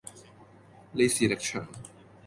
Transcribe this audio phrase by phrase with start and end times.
[0.93, 1.67] 李氏力場